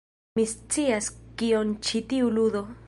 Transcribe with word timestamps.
Mi 0.39 0.45
scias 0.53 1.11
kion 1.43 1.77
ĉi 1.89 2.05
tiu 2.13 2.37
ludo... 2.39 2.67